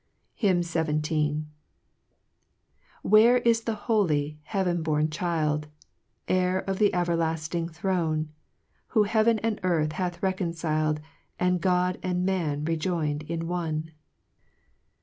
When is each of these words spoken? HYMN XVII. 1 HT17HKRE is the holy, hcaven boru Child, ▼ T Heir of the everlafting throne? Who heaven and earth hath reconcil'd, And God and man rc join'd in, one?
HYMN 0.41 0.63
XVII. 0.63 1.45
1 3.03 3.21
HT17HKRE 3.21 3.45
is 3.45 3.61
the 3.65 3.75
holy, 3.75 4.39
hcaven 4.49 4.81
boru 4.81 5.07
Child, 5.07 5.67
▼ 5.67 6.27
T 6.27 6.33
Heir 6.33 6.57
of 6.61 6.79
the 6.79 6.89
everlafting 6.89 7.69
throne? 7.69 8.29
Who 8.97 9.03
heaven 9.03 9.37
and 9.43 9.59
earth 9.61 9.91
hath 9.91 10.19
reconcil'd, 10.21 11.01
And 11.39 11.61
God 11.61 11.99
and 12.01 12.25
man 12.25 12.65
rc 12.65 12.79
join'd 12.79 13.21
in, 13.29 13.47
one? 13.47 13.91